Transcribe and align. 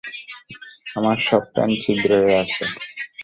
আমার 0.95 1.17
সব 1.27 1.41
প্যান্ট 1.53 1.75
ছিদ্র 1.83 2.09
হয়ে 2.19 2.37
আছে। 2.43 2.63